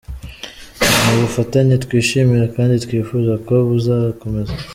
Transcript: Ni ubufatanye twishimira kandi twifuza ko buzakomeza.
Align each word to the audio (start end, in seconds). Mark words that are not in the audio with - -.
Ni 1.03 1.11
ubufatanye 1.17 1.75
twishimira 1.83 2.45
kandi 2.55 2.75
twifuza 2.85 3.33
ko 3.45 3.53
buzakomeza. 3.69 4.53